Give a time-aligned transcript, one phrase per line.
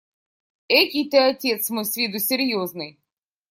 [0.67, 2.99] Экий ты, отец мой, с виду серьезный!